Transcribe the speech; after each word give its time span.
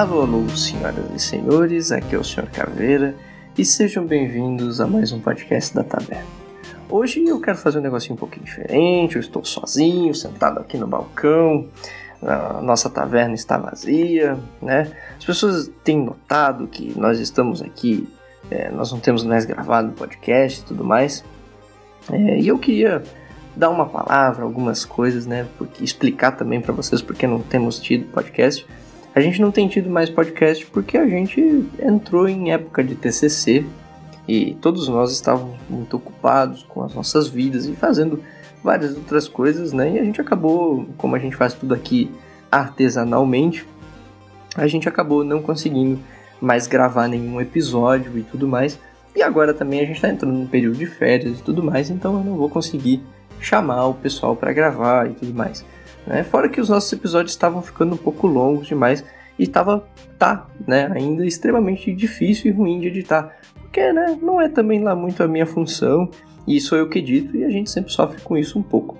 Alô, 0.00 0.48
senhoras 0.56 1.04
e 1.14 1.18
senhores, 1.18 1.92
aqui 1.92 2.14
é 2.14 2.18
o 2.18 2.24
Sr. 2.24 2.48
Caveira 2.50 3.14
e 3.58 3.62
sejam 3.66 4.06
bem-vindos 4.06 4.80
a 4.80 4.86
mais 4.86 5.12
um 5.12 5.20
podcast 5.20 5.74
da 5.74 5.84
Taverna. 5.84 6.24
Hoje 6.88 7.22
eu 7.22 7.38
quero 7.38 7.58
fazer 7.58 7.80
um 7.80 7.82
negocinho 7.82 8.14
um 8.14 8.16
pouquinho 8.16 8.46
diferente, 8.46 9.16
eu 9.16 9.20
estou 9.20 9.44
sozinho, 9.44 10.14
sentado 10.14 10.58
aqui 10.58 10.78
no 10.78 10.86
balcão, 10.86 11.68
a 12.22 12.62
nossa 12.62 12.88
taverna 12.88 13.34
está 13.34 13.58
vazia, 13.58 14.38
né? 14.62 14.90
As 15.18 15.24
pessoas 15.26 15.70
têm 15.84 16.02
notado 16.02 16.66
que 16.66 16.98
nós 16.98 17.20
estamos 17.20 17.60
aqui, 17.60 18.08
é, 18.50 18.70
nós 18.70 18.90
não 18.90 19.00
temos 19.00 19.22
mais 19.22 19.44
gravado 19.44 19.92
podcast 19.92 20.62
e 20.62 20.64
tudo 20.64 20.82
mais, 20.82 21.22
é, 22.10 22.40
e 22.40 22.48
eu 22.48 22.58
queria 22.58 23.02
dar 23.54 23.68
uma 23.68 23.84
palavra, 23.84 24.44
algumas 24.44 24.82
coisas, 24.86 25.26
né? 25.26 25.46
Porque 25.58 25.84
explicar 25.84 26.32
também 26.32 26.58
para 26.58 26.72
vocês 26.72 27.02
porque 27.02 27.26
não 27.26 27.40
temos 27.42 27.78
tido 27.78 28.10
podcast. 28.10 28.66
A 29.14 29.20
gente 29.20 29.40
não 29.40 29.50
tem 29.50 29.66
tido 29.66 29.90
mais 29.90 30.08
podcast 30.08 30.64
porque 30.66 30.96
a 30.96 31.08
gente 31.08 31.68
entrou 31.80 32.28
em 32.28 32.52
época 32.52 32.84
de 32.84 32.94
TCC 32.94 33.64
e 34.28 34.54
todos 34.60 34.86
nós 34.86 35.12
estávamos 35.12 35.56
muito 35.68 35.96
ocupados 35.96 36.62
com 36.62 36.84
as 36.84 36.94
nossas 36.94 37.26
vidas 37.26 37.66
e 37.66 37.74
fazendo 37.74 38.22
várias 38.62 38.96
outras 38.96 39.26
coisas, 39.26 39.72
né? 39.72 39.96
E 39.96 39.98
a 39.98 40.04
gente 40.04 40.20
acabou, 40.20 40.86
como 40.96 41.16
a 41.16 41.18
gente 41.18 41.34
faz 41.34 41.54
tudo 41.54 41.74
aqui 41.74 42.08
artesanalmente, 42.52 43.66
a 44.54 44.68
gente 44.68 44.88
acabou 44.88 45.24
não 45.24 45.42
conseguindo 45.42 45.98
mais 46.40 46.68
gravar 46.68 47.08
nenhum 47.08 47.40
episódio 47.40 48.16
e 48.16 48.22
tudo 48.22 48.46
mais. 48.46 48.78
E 49.14 49.22
agora 49.22 49.52
também 49.52 49.80
a 49.80 49.84
gente 49.84 49.96
está 49.96 50.08
entrando 50.08 50.36
no 50.36 50.46
período 50.46 50.76
de 50.76 50.86
férias 50.86 51.40
e 51.40 51.42
tudo 51.42 51.64
mais, 51.64 51.90
então 51.90 52.16
eu 52.16 52.24
não 52.24 52.36
vou 52.36 52.48
conseguir 52.48 53.02
chamar 53.40 53.86
o 53.86 53.94
pessoal 53.94 54.36
para 54.36 54.52
gravar 54.52 55.10
e 55.10 55.14
tudo 55.14 55.34
mais. 55.34 55.64
Né? 56.06 56.22
Fora 56.22 56.48
que 56.48 56.60
os 56.60 56.68
nossos 56.68 56.92
episódios 56.92 57.32
estavam 57.32 57.62
ficando 57.62 57.94
um 57.94 57.98
pouco 57.98 58.26
longos 58.26 58.66
demais 58.66 59.04
e 59.38 59.44
estava 59.44 59.86
tá, 60.18 60.46
né, 60.66 60.90
ainda 60.94 61.24
extremamente 61.24 61.92
difícil 61.94 62.50
e 62.50 62.54
ruim 62.54 62.78
de 62.78 62.88
editar, 62.88 63.34
porque 63.54 63.90
né, 63.92 64.18
não 64.20 64.38
é 64.38 64.48
também 64.48 64.82
lá 64.82 64.94
muito 64.94 65.22
a 65.22 65.28
minha 65.28 65.46
função 65.46 66.10
e 66.46 66.60
sou 66.60 66.76
eu 66.76 66.88
que 66.88 66.98
edito 66.98 67.34
e 67.36 67.44
a 67.44 67.48
gente 67.48 67.70
sempre 67.70 67.90
sofre 67.90 68.20
com 68.20 68.36
isso 68.36 68.58
um 68.58 68.62
pouco. 68.62 68.98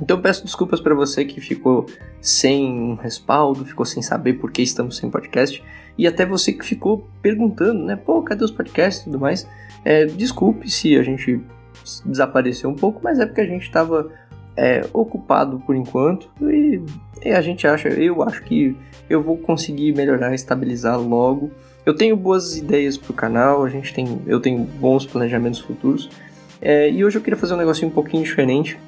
Então 0.00 0.20
peço 0.20 0.44
desculpas 0.44 0.80
para 0.80 0.94
você 0.94 1.24
que 1.24 1.40
ficou 1.40 1.86
sem 2.20 2.98
respaldo, 3.00 3.64
ficou 3.64 3.86
sem 3.86 4.02
saber 4.02 4.34
por 4.34 4.50
que 4.50 4.60
estamos 4.60 4.96
sem 4.96 5.08
podcast 5.08 5.62
e 5.96 6.06
até 6.06 6.26
você 6.26 6.52
que 6.52 6.64
ficou 6.64 7.08
perguntando, 7.22 7.84
né, 7.84 7.96
pô, 7.96 8.20
cadê 8.22 8.44
os 8.44 8.50
podcasts 8.50 9.02
e 9.02 9.04
tudo 9.04 9.20
mais. 9.20 9.48
É, 9.84 10.04
desculpe 10.06 10.70
se 10.70 10.96
a 10.96 11.02
gente 11.02 11.40
desapareceu 12.04 12.68
um 12.68 12.74
pouco, 12.74 13.00
mas 13.02 13.18
é 13.18 13.26
porque 13.26 13.40
a 13.40 13.46
gente 13.46 13.62
estava 13.62 14.10
é, 14.56 14.86
ocupado 14.92 15.60
por 15.60 15.74
enquanto 15.74 16.30
e, 16.42 16.80
e, 17.22 17.30
a 17.30 17.40
gente 17.40 17.66
acha, 17.66 17.88
eu 17.88 18.22
acho 18.22 18.42
que 18.42 18.76
eu 19.08 19.22
vou 19.22 19.36
conseguir 19.36 19.94
melhorar, 19.94 20.34
estabilizar 20.34 20.98
logo. 20.98 21.50
Eu 21.84 21.94
tenho 21.94 22.16
boas 22.16 22.56
ideias 22.56 22.96
para 22.96 23.10
o 23.10 23.14
canal, 23.14 23.64
a 23.64 23.68
gente 23.68 23.92
tem, 23.92 24.22
eu 24.26 24.40
tenho 24.40 24.60
bons 24.60 25.04
planejamentos 25.04 25.60
futuros 25.60 26.08
é, 26.60 26.90
e 26.90 27.04
hoje 27.04 27.18
eu 27.18 27.22
queria 27.22 27.36
fazer 27.36 27.54
um 27.54 27.58
negocinho 27.58 27.88
um 27.90 27.94
pouquinho 27.94 28.22
diferente 28.22 28.78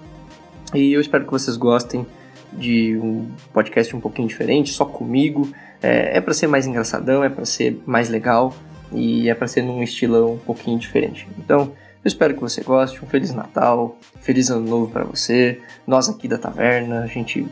e 0.74 0.92
eu 0.92 1.00
espero 1.00 1.24
que 1.24 1.30
vocês 1.30 1.56
gostem 1.56 2.06
de 2.52 2.96
um 2.96 3.28
podcast 3.52 3.94
um 3.94 4.00
pouquinho 4.00 4.26
diferente, 4.26 4.70
só 4.70 4.84
comigo. 4.84 5.48
É, 5.82 6.16
é 6.16 6.20
para 6.20 6.32
ser 6.32 6.46
mais 6.46 6.66
engraçadão, 6.66 7.22
é 7.22 7.28
para 7.28 7.44
ser 7.44 7.80
mais 7.84 8.08
legal 8.08 8.54
e 8.92 9.28
é 9.28 9.34
para 9.34 9.46
ser 9.46 9.62
num 9.62 9.82
estilão 9.82 10.34
um 10.34 10.38
pouquinho 10.38 10.78
diferente. 10.78 11.28
Então 11.38 11.72
eu 12.06 12.08
espero 12.08 12.34
que 12.34 12.40
você 12.40 12.62
goste. 12.62 13.04
Um 13.04 13.08
Feliz 13.08 13.34
Natal, 13.34 13.98
Feliz 14.20 14.48
Ano 14.48 14.64
Novo 14.64 14.92
para 14.92 15.02
você. 15.02 15.60
Nós 15.84 16.08
aqui 16.08 16.28
da 16.28 16.38
Taverna, 16.38 17.00
a 17.00 17.06
gente 17.08 17.44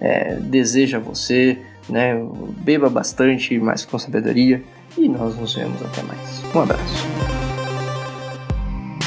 é, 0.00 0.34
deseja 0.34 0.98
você, 0.98 1.56
né? 1.88 2.20
Beba 2.58 2.90
bastante, 2.90 3.56
mas 3.60 3.84
com 3.84 3.96
sabedoria. 4.00 4.64
E 4.98 5.08
nós 5.08 5.36
nos 5.36 5.54
vemos 5.54 5.80
até 5.80 6.02
mais. 6.02 6.42
Um 6.52 6.60
abraço. 6.60 7.06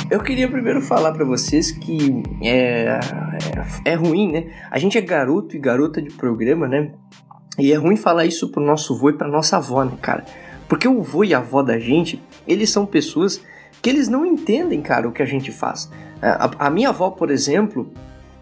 Eu 0.10 0.22
queria 0.22 0.48
primeiro 0.48 0.82
falar 0.82 1.12
para 1.12 1.26
vocês 1.26 1.70
que 1.70 2.24
é, 2.42 2.98
é, 3.86 3.92
é, 3.92 3.96
ruim, 3.96 4.32
né? 4.32 4.54
A 4.72 4.80
gente 4.80 4.98
é 4.98 5.02
garoto 5.02 5.58
e 5.58 5.60
garota 5.60 6.02
de 6.02 6.12
programa, 6.12 6.66
né? 6.66 6.94
E 7.60 7.74
é 7.74 7.76
ruim 7.76 7.98
falar 7.98 8.26
isso 8.26 8.50
pro 8.50 8.64
nosso 8.64 8.98
vô 8.98 9.10
e 9.10 9.14
pra 9.18 9.28
nossa 9.28 9.58
avó, 9.58 9.84
né, 9.84 9.98
cara? 10.02 10.24
Porque 10.70 10.88
o 10.88 11.02
vô 11.02 11.26
e 11.26 11.34
a 11.34 11.40
avó 11.40 11.62
da 11.62 11.78
gente, 11.78 12.24
eles 12.48 12.70
são 12.70 12.86
pessoas 12.86 13.42
que 13.84 13.90
eles 13.90 14.08
não 14.08 14.26
entendem, 14.26 14.82
cara, 14.82 15.10
o 15.10 15.12
que 15.12 15.22
a 15.22 15.26
gente 15.26 15.52
faz. 15.52 15.92
A, 16.22 16.68
a 16.68 16.70
minha 16.70 16.88
avó, 16.88 17.10
por 17.10 17.30
exemplo, 17.30 17.92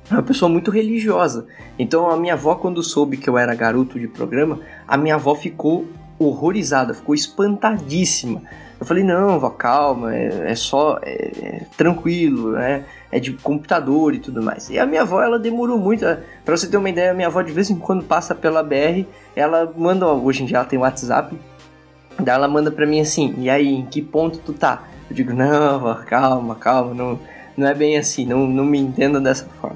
é 0.10 0.14
uma 0.14 0.22
pessoa 0.22 0.48
muito 0.48 0.70
religiosa. 0.70 1.48
Então 1.80 2.12
a 2.12 2.16
minha 2.16 2.36
avó, 2.36 2.54
quando 2.54 2.84
soube 2.84 3.18
que 3.18 3.28
eu 3.28 3.40
era 3.40 3.56
garoto 3.56 4.00
de 4.00 4.08
programa, 4.08 4.60
a 4.88 4.96
minha 4.96 5.16
avó 5.16 5.34
ficou 5.34 5.88
horrorizada, 6.20 6.94
ficou 6.94 7.16
espantadíssima. 7.16 8.44
Eu 8.80 8.86
falei, 8.86 9.04
não, 9.04 9.40
vó, 9.40 9.50
calma, 9.50 10.16
é, 10.16 10.52
é 10.52 10.56
só 10.56 11.00
é, 11.02 11.32
é 11.42 11.66
tranquilo, 11.76 12.52
né? 12.52 12.86
É 13.12 13.20
de 13.20 13.34
computador 13.34 14.14
e 14.14 14.20
tudo 14.20 14.44
mais. 14.44 14.70
E 14.70 14.78
a 14.78 14.86
minha 14.86 15.02
avó, 15.02 15.24
ela 15.24 15.40
demorou 15.40 15.80
muito. 15.80 16.06
Para 16.46 16.56
você 16.56 16.68
ter 16.68 16.78
uma 16.78 16.90
ideia, 16.90 17.12
a 17.12 17.14
minha 17.16 17.28
avó 17.28 17.42
de 17.42 17.52
vez 17.52 17.72
em 17.72 17.76
quando 17.76 18.04
passa 18.04 18.36
pela 18.36 18.62
BR, 18.62 19.06
ela 19.36 19.74
manda, 19.76 20.06
hoje 20.08 20.44
em 20.44 20.46
dia 20.46 20.58
ela 20.58 20.66
tem 20.68 20.78
WhatsApp, 20.78 21.36
daí 22.20 22.36
ela 22.36 22.48
manda 22.48 22.70
para 22.70 22.86
mim 22.86 23.00
assim, 23.00 23.34
e 23.40 23.50
aí, 23.50 23.68
em 23.68 23.86
que 23.88 24.04
ponto 24.04 24.38
tu 24.38 24.54
tá? 24.54 24.84
Eu 25.12 25.16
digo, 25.16 25.34
não, 25.34 25.94
calma, 26.06 26.56
calma, 26.56 26.94
não, 26.94 27.20
não 27.58 27.68
é 27.68 27.74
bem 27.74 27.98
assim, 27.98 28.26
não, 28.26 28.48
não 28.48 28.64
me 28.64 28.80
entenda 28.80 29.20
dessa 29.20 29.46
forma. 29.60 29.76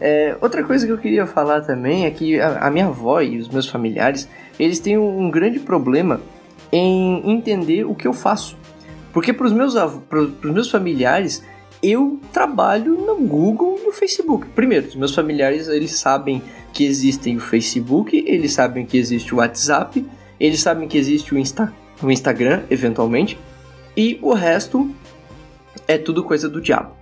É, 0.00 0.34
outra 0.40 0.64
coisa 0.64 0.86
que 0.86 0.92
eu 0.92 0.96
queria 0.96 1.26
falar 1.26 1.60
também 1.60 2.06
é 2.06 2.10
que 2.10 2.40
a, 2.40 2.66
a 2.66 2.70
minha 2.70 2.86
avó 2.86 3.20
e 3.20 3.36
os 3.36 3.50
meus 3.50 3.68
familiares, 3.68 4.26
eles 4.58 4.78
têm 4.78 4.96
um, 4.96 5.26
um 5.26 5.30
grande 5.30 5.60
problema 5.60 6.22
em 6.72 7.30
entender 7.30 7.84
o 7.84 7.94
que 7.94 8.08
eu 8.08 8.14
faço. 8.14 8.56
Porque 9.12 9.30
para 9.30 9.46
os 9.46 9.52
meus, 9.52 9.74
meus 10.42 10.70
familiares, 10.70 11.44
eu 11.82 12.18
trabalho 12.32 12.94
no 12.94 13.16
Google 13.16 13.78
e 13.78 13.84
no 13.84 13.92
Facebook. 13.92 14.48
Primeiro, 14.54 14.88
os 14.88 14.94
meus 14.94 15.14
familiares, 15.14 15.68
eles 15.68 15.98
sabem 15.98 16.42
que 16.72 16.86
existem 16.86 17.36
o 17.36 17.40
Facebook, 17.40 18.24
eles 18.26 18.52
sabem 18.52 18.86
que 18.86 18.96
existe 18.96 19.34
o 19.34 19.38
WhatsApp, 19.38 20.02
eles 20.40 20.60
sabem 20.60 20.88
que 20.88 20.96
existe 20.96 21.34
o, 21.34 21.38
Insta, 21.38 21.70
o 22.02 22.10
Instagram, 22.10 22.62
eventualmente, 22.70 23.38
e 23.96 24.18
o 24.22 24.32
resto 24.32 24.90
é 25.86 25.98
tudo 25.98 26.24
coisa 26.24 26.48
do 26.48 26.60
diabo. 26.60 26.96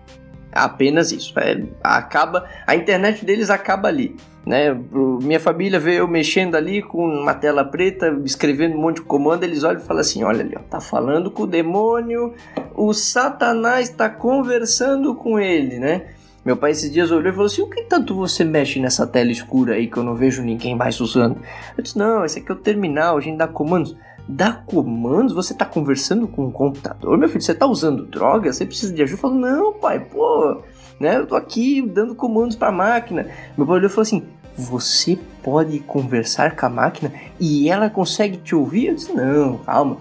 Apenas 0.53 1.13
isso. 1.13 1.33
É, 1.39 1.63
acaba, 1.83 2.49
a 2.67 2.75
internet 2.75 3.25
deles 3.25 3.51
acaba 3.51 3.89
ali. 3.89 4.17
Né? 4.45 4.75
Minha 5.23 5.39
família 5.39 5.79
vê 5.79 6.01
eu 6.01 6.09
mexendo 6.09 6.55
ali 6.55 6.83
com 6.83 7.05
uma 7.05 7.35
tela 7.35 7.65
preta, 7.65 8.19
escrevendo 8.25 8.77
um 8.77 8.81
monte 8.81 8.97
de 8.97 9.03
comando, 9.03 9.45
eles 9.45 9.63
olham 9.63 9.81
e 9.81 9.85
falam 9.85 10.01
assim: 10.01 10.25
olha 10.25 10.41
ali, 10.41 10.55
ó, 10.57 10.61
tá 10.61 10.81
falando 10.81 11.31
com 11.31 11.43
o 11.43 11.47
demônio, 11.47 12.35
o 12.75 12.93
Satanás 12.93 13.91
está 13.91 14.09
conversando 14.09 15.15
com 15.15 15.39
ele, 15.39 15.79
né? 15.79 16.07
Meu 16.43 16.57
pai 16.57 16.71
esses 16.71 16.91
dias 16.91 17.11
olhou 17.11 17.29
e 17.31 17.33
falou 17.33 17.47
assim: 17.47 17.61
O 17.61 17.69
que 17.69 17.83
tanto 17.83 18.15
você 18.15 18.43
mexe 18.43 18.81
nessa 18.81 19.07
tela 19.07 19.31
escura 19.31 19.75
aí 19.75 19.87
que 19.87 19.99
eu 19.99 20.03
não 20.03 20.15
vejo 20.15 20.43
ninguém 20.43 20.75
mais 20.75 20.99
usando? 21.01 21.37
Eu 21.77 21.83
disse: 21.83 21.99
Não, 21.99 22.25
esse 22.25 22.39
aqui 22.39 22.51
é 22.51 22.55
o 22.55 22.59
terminal, 22.59 23.19
a 23.19 23.21
gente 23.21 23.37
dá 23.37 23.47
comandos 23.47 23.95
dar 24.31 24.65
comandos? 24.65 25.35
Você 25.35 25.53
tá 25.55 25.65
conversando 25.65 26.27
com 26.27 26.47
um 26.47 26.51
computador, 26.51 27.19
meu 27.19 27.29
filho? 27.29 27.43
Você 27.43 27.55
tá 27.55 27.67
usando 27.67 28.07
droga? 28.07 28.53
Você 28.53 28.65
precisa 28.65 28.93
de 28.93 29.03
ajuda? 29.03 29.17
Eu 29.17 29.21
falo, 29.21 29.35
não, 29.35 29.73
pai, 29.73 30.01
pô, 30.01 30.63
né? 30.99 31.17
Eu 31.17 31.27
tô 31.27 31.35
aqui 31.35 31.83
dando 31.83 32.15
comandos 32.15 32.57
pra 32.57 32.71
máquina. 32.71 33.27
Meu 33.57 33.67
pai 33.67 33.77
olhou 33.77 33.89
e 33.89 33.93
falou 33.93 34.03
assim: 34.03 34.23
você 34.55 35.19
pode 35.43 35.79
conversar 35.81 36.55
com 36.55 36.67
a 36.67 36.69
máquina 36.69 37.13
e 37.39 37.69
ela 37.69 37.89
consegue 37.89 38.37
te 38.37 38.55
ouvir? 38.55 38.87
Eu 38.87 38.95
disse, 38.95 39.13
não, 39.13 39.59
calma. 39.59 39.97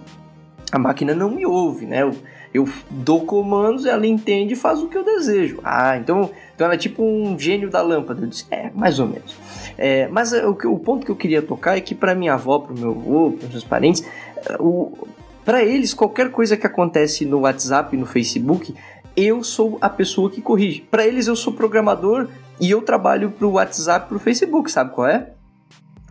A 0.72 0.78
máquina 0.78 1.16
não 1.16 1.32
me 1.32 1.46
ouve, 1.46 1.86
né? 1.86 2.04
Eu, 2.04 2.16
eu 2.54 2.68
dou 2.90 3.26
comandos, 3.26 3.86
ela 3.86 4.06
entende 4.06 4.54
e 4.54 4.58
faz 4.58 4.82
o 4.82 4.88
que 4.88 4.98
eu 4.98 5.04
desejo. 5.04 5.60
Ah, 5.64 5.98
então, 5.98 6.30
então 6.54 6.66
ela 6.66 6.76
é 6.76 6.78
tipo 6.78 7.02
um 7.02 7.38
gênio 7.40 7.70
da 7.70 7.82
lâmpada. 7.82 8.22
Eu 8.22 8.28
disse, 8.28 8.46
é, 8.52 8.70
mais 8.76 9.00
ou 9.00 9.08
menos. 9.08 9.36
É, 9.82 10.10
mas 10.10 10.34
o, 10.34 10.50
o, 10.50 10.78
ponto 10.78 11.06
que 11.06 11.12
eu 11.12 11.16
queria 11.16 11.42
tocar 11.42 11.78
é 11.78 11.80
que 11.82 11.96
para 11.96 12.14
minha 12.14 12.34
avó, 12.34 12.60
para 12.60 12.76
meu 12.76 12.92
avô, 12.92 13.32
para 13.32 13.48
meus 13.48 13.64
parentes, 13.64 14.04
é, 14.36 14.58
para 15.46 15.64
eles, 15.64 15.94
qualquer 15.94 16.30
coisa 16.32 16.58
que 16.58 16.68
acontece 16.68 17.24
no 17.24 17.40
WhatsApp, 17.40 17.96
no 17.96 18.06
Facebook, 18.06 18.76
eu 19.16 19.42
sou 19.42 19.78
a 19.80 19.90
pessoa 19.90 20.30
que 20.30 20.42
corrige. 20.42 20.82
Para 20.82 21.08
eles, 21.08 21.28
eu 21.28 21.36
sou 21.36 21.54
programador 21.54 22.28
e 22.60 22.70
eu 22.70 22.82
trabalho 22.82 23.32
para 23.32 23.48
o 23.48 23.52
WhatsApp, 23.52 24.10
para 24.10 24.18
o 24.18 24.20
Facebook, 24.20 24.70
sabe 24.70 24.94
qual 24.94 25.08
é? 25.08 25.32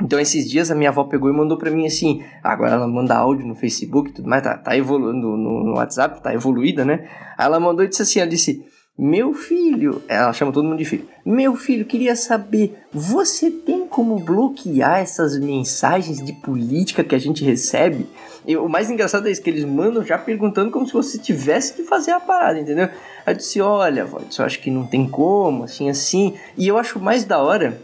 Então, 0.00 0.18
esses 0.18 0.48
dias 0.48 0.70
a 0.70 0.74
minha 0.74 0.88
avó 0.88 1.04
pegou 1.04 1.28
e 1.28 1.36
mandou 1.36 1.58
para 1.58 1.70
mim 1.70 1.86
assim. 1.86 2.24
Agora 2.42 2.72
ela 2.72 2.88
manda 2.88 3.16
áudio 3.16 3.46
no 3.46 3.54
Facebook 3.54 4.10
e 4.10 4.12
tudo 4.14 4.30
mais, 4.30 4.42
tá, 4.42 4.56
tá 4.56 4.74
evoluindo 4.74 5.36
no, 5.36 5.64
no, 5.64 5.74
WhatsApp, 5.74 6.22
tá 6.22 6.32
evoluída, 6.32 6.86
né? 6.86 7.06
Aí 7.36 7.44
ela 7.44 7.60
mandou 7.60 7.84
e 7.84 7.88
disse 7.88 8.00
assim: 8.00 8.20
ela 8.20 8.30
disse, 8.30 8.64
Meu 8.98 9.32
filho, 9.32 10.02
ela 10.08 10.32
chama 10.32 10.50
todo 10.50 10.64
mundo 10.64 10.78
de 10.78 10.84
filho. 10.84 11.08
Meu 11.24 11.54
filho, 11.54 11.84
queria 11.84 12.16
saber, 12.16 12.76
você 12.92 13.48
tem 13.48 13.86
como 13.86 14.16
bloquear 14.16 14.98
essas 14.98 15.38
mensagens 15.38 16.18
de 16.18 16.32
política 16.32 17.04
que 17.04 17.14
a 17.14 17.18
gente 17.18 17.44
recebe? 17.44 18.08
E 18.44 18.56
o 18.56 18.68
mais 18.68 18.90
engraçado 18.90 19.28
é 19.28 19.30
isso, 19.30 19.40
que 19.40 19.50
eles 19.50 19.64
mandam 19.64 20.04
já 20.04 20.18
perguntando 20.18 20.72
como 20.72 20.84
se 20.84 20.92
você 20.92 21.16
tivesse 21.16 21.74
que 21.74 21.84
fazer 21.84 22.10
a 22.10 22.18
parada, 22.18 22.58
entendeu? 22.58 22.88
Aí 23.24 23.34
eu 23.34 23.36
disse: 23.36 23.60
Olha, 23.60 24.02
avó, 24.02 24.20
eu 24.36 24.44
acho 24.44 24.58
que 24.58 24.68
não 24.68 24.84
tem 24.84 25.08
como, 25.08 25.62
assim, 25.62 25.88
assim. 25.88 26.34
E 26.56 26.66
eu 26.66 26.76
acho 26.76 26.98
mais 26.98 27.24
da 27.24 27.38
hora. 27.38 27.80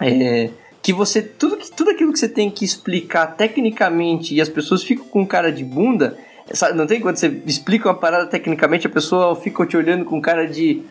É, 0.00 0.50
que 0.82 0.92
você 0.92 1.20
tudo 1.20 1.58
que 1.58 1.70
tudo 1.70 1.90
aquilo 1.90 2.12
que 2.12 2.18
você 2.18 2.28
tem 2.28 2.50
que 2.50 2.64
explicar 2.64 3.36
tecnicamente 3.36 4.34
e 4.34 4.40
as 4.40 4.48
pessoas 4.48 4.82
ficam 4.82 5.04
com 5.04 5.26
cara 5.26 5.52
de 5.52 5.62
bunda, 5.62 6.16
sabe, 6.52 6.76
não 6.76 6.86
tem 6.86 7.00
quando 7.00 7.16
você 7.16 7.28
explica 7.46 7.88
uma 7.88 7.94
parada 7.94 8.26
tecnicamente 8.26 8.86
a 8.86 8.90
pessoa 8.90 9.36
fica 9.36 9.64
te 9.66 9.76
olhando 9.76 10.04
com 10.04 10.20
cara 10.20 10.46
de 10.46 10.82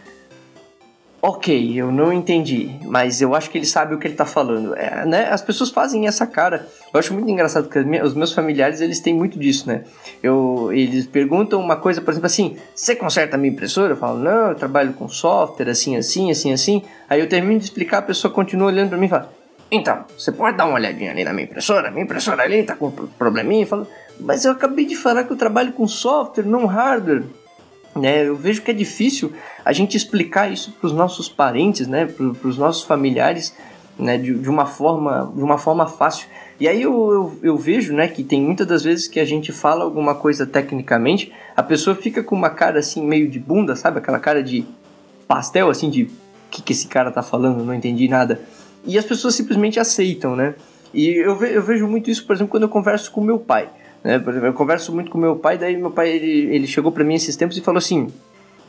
Ok, 1.21 1.73
eu 1.75 1.91
não 1.91 2.13
entendi, 2.13 2.79
mas 2.85 3.21
eu 3.21 3.35
acho 3.35 3.49
que 3.49 3.57
ele 3.57 3.65
sabe 3.65 3.93
o 3.93 3.99
que 3.99 4.07
ele 4.07 4.15
tá 4.15 4.25
falando. 4.25 4.73
É, 4.73 5.05
né? 5.05 5.27
As 5.29 5.41
pessoas 5.41 5.69
fazem 5.69 6.07
essa 6.07 6.25
cara. 6.25 6.65
Eu 6.93 6.99
acho 6.99 7.13
muito 7.13 7.29
engraçado 7.29 7.65
porque 7.67 7.79
os 7.79 8.13
meus 8.13 8.31
familiares 8.31 8.79
eles 8.79 9.01
têm 9.01 9.13
muito 9.13 9.37
disso, 9.37 9.67
né? 9.67 9.83
Eu, 10.23 10.69
eles 10.71 11.05
perguntam 11.05 11.59
uma 11.59 11.75
coisa, 11.75 11.99
por 11.99 12.11
exemplo, 12.11 12.27
assim: 12.27 12.55
você 12.73 12.95
conserta 12.95 13.35
a 13.35 13.37
minha 13.37 13.51
impressora? 13.51 13.91
Eu 13.91 13.97
falo, 13.97 14.17
não, 14.17 14.49
eu 14.49 14.55
trabalho 14.55 14.93
com 14.93 15.09
software, 15.09 15.69
assim, 15.69 15.97
assim, 15.97 16.31
assim, 16.31 16.53
assim. 16.53 16.83
Aí 17.09 17.19
eu 17.19 17.27
termino 17.27 17.59
de 17.59 17.65
explicar, 17.65 17.97
a 17.97 18.03
pessoa 18.03 18.33
continua 18.33 18.67
olhando 18.67 18.87
para 18.87 18.97
mim 18.97 19.07
e 19.07 19.09
fala: 19.09 19.29
então, 19.69 20.05
você 20.17 20.31
pode 20.31 20.55
dar 20.55 20.65
uma 20.65 20.75
olhadinha 20.75 21.11
ali 21.11 21.25
na 21.25 21.33
minha 21.33 21.43
impressora? 21.43 21.91
Minha 21.91 22.05
impressora 22.05 22.43
ali 22.43 22.63
tá 22.63 22.77
com 22.77 22.89
probleminha. 22.91 23.63
Eu 23.63 23.67
falo, 23.67 23.87
mas 24.19 24.45
eu 24.45 24.51
acabei 24.51 24.85
de 24.85 24.95
falar 24.95 25.23
que 25.23 25.31
eu 25.31 25.37
trabalho 25.37 25.71
com 25.73 25.87
software, 25.87 26.43
não 26.43 26.65
hardware. 26.65 27.23
Né, 27.95 28.27
eu 28.27 28.35
vejo 28.35 28.61
que 28.61 28.69
é 28.69 28.73
difícil 28.73 29.33
a 29.65 29.73
gente 29.73 29.97
explicar 29.97 30.51
isso 30.51 30.71
para 30.73 30.87
os 30.87 30.93
nossos 30.93 31.27
parentes, 31.27 31.87
né, 31.87 32.05
para 32.05 32.47
os 32.47 32.57
nossos 32.57 32.83
familiares, 32.83 33.53
né, 33.97 34.17
de, 34.17 34.33
de, 34.35 34.49
uma 34.49 34.65
forma, 34.65 35.31
de 35.35 35.41
uma 35.41 35.57
forma 35.57 35.87
fácil. 35.87 36.27
E 36.59 36.67
aí 36.67 36.81
eu, 36.81 36.93
eu, 36.93 37.39
eu, 37.41 37.57
vejo, 37.57 37.93
né, 37.93 38.07
que 38.07 38.23
tem 38.23 38.41
muitas 38.41 38.67
das 38.67 38.83
vezes 38.83 39.07
que 39.07 39.19
a 39.19 39.25
gente 39.25 39.51
fala 39.51 39.83
alguma 39.83 40.13
coisa 40.13 40.45
tecnicamente, 40.45 41.33
a 41.55 41.63
pessoa 41.63 41.95
fica 41.95 42.21
com 42.21 42.35
uma 42.35 42.49
cara 42.49 42.79
assim 42.79 43.05
meio 43.05 43.27
de 43.27 43.39
bunda, 43.39 43.75
sabe, 43.75 43.97
aquela 43.97 44.19
cara 44.19 44.43
de 44.43 44.65
pastel, 45.27 45.69
assim 45.69 45.89
de 45.89 46.03
o 46.03 46.09
que, 46.51 46.61
que 46.61 46.73
esse 46.73 46.87
cara 46.87 47.11
tá 47.11 47.21
falando, 47.21 47.63
não 47.63 47.73
entendi 47.73 48.07
nada. 48.07 48.41
E 48.85 48.97
as 48.97 49.05
pessoas 49.05 49.35
simplesmente 49.35 49.79
aceitam, 49.79 50.35
né? 50.35 50.55
E 50.93 51.09
eu, 51.09 51.35
ve, 51.35 51.53
eu 51.53 51.61
vejo 51.61 51.87
muito 51.87 52.09
isso, 52.09 52.25
por 52.25 52.35
exemplo, 52.35 52.51
quando 52.51 52.63
eu 52.63 52.69
converso 52.69 53.11
com 53.11 53.21
meu 53.21 53.39
pai. 53.39 53.69
Né? 54.03 54.19
Por 54.19 54.31
exemplo, 54.31 54.47
eu 54.47 54.53
converso 54.53 54.93
muito 54.93 55.11
com 55.11 55.17
meu 55.17 55.35
pai, 55.35 55.57
daí 55.57 55.75
meu 55.75 55.91
pai 55.91 56.09
ele, 56.09 56.55
ele 56.55 56.67
chegou 56.67 56.91
para 56.91 57.03
mim 57.03 57.15
esses 57.15 57.35
tempos 57.35 57.57
e 57.57 57.61
falou 57.61 57.79
assim: 57.79 58.07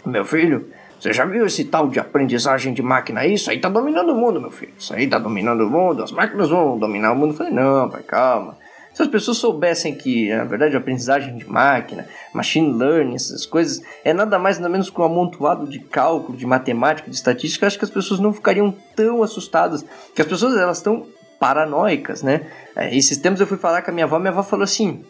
Meu 0.04 0.24
filho, 0.24 0.68
você 0.98 1.12
já 1.12 1.24
viu 1.24 1.46
esse 1.46 1.64
tal 1.64 1.88
de 1.88 2.00
aprendizagem 2.00 2.74
de 2.74 2.82
máquina? 2.82 3.24
Isso 3.24 3.50
aí 3.50 3.60
tá 3.60 3.68
dominando 3.68 4.10
o 4.10 4.14
mundo, 4.14 4.40
meu 4.40 4.50
filho. 4.50 4.72
Isso 4.78 4.94
aí 4.94 5.06
tá 5.06 5.18
dominando 5.18 5.62
o 5.62 5.70
mundo, 5.70 6.02
as 6.02 6.12
máquinas 6.12 6.50
vão 6.50 6.78
dominar 6.78 7.12
o 7.12 7.16
mundo. 7.16 7.32
Eu 7.32 7.36
falei: 7.36 7.52
Não, 7.52 7.88
pai, 7.88 8.02
calma. 8.02 8.58
Se 8.92 9.02
as 9.02 9.08
pessoas 9.08 9.38
soubessem 9.38 9.94
que, 9.94 10.34
na 10.34 10.44
verdade, 10.44 10.74
a 10.74 10.78
aprendizagem 10.80 11.36
de 11.36 11.48
máquina, 11.48 12.08
machine 12.34 12.76
learning, 12.76 13.14
essas 13.14 13.46
coisas, 13.46 13.80
é 14.04 14.12
nada 14.12 14.36
mais 14.36 14.58
nada 14.58 14.68
menos 14.68 14.90
que 14.90 15.00
um 15.00 15.04
amontoado 15.04 15.66
de 15.68 15.78
cálculo, 15.78 16.36
de 16.36 16.44
matemática, 16.44 17.08
de 17.08 17.14
estatística, 17.14 17.68
acho 17.68 17.78
que 17.78 17.84
as 17.84 17.90
pessoas 17.90 18.18
não 18.18 18.32
ficariam 18.32 18.74
tão 18.96 19.22
assustadas. 19.22 19.84
Que 20.14 20.20
as 20.20 20.26
pessoas, 20.26 20.56
elas 20.56 20.78
estão 20.78 21.06
paranoicas, 21.38 22.22
né? 22.22 22.46
É, 22.76 22.94
esses 22.94 23.16
tempos 23.16 23.40
eu 23.40 23.46
fui 23.46 23.56
falar 23.56 23.80
com 23.82 23.90
a 23.90 23.94
minha 23.94 24.04
avó, 24.04 24.18
minha 24.18 24.32
avó 24.32 24.42
falou 24.42 24.64
assim: 24.64 25.04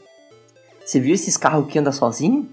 você 0.90 0.98
viu 0.98 1.14
esses 1.14 1.36
carros 1.36 1.68
que 1.70 1.78
andam 1.78 1.92
sozinho? 1.92 2.50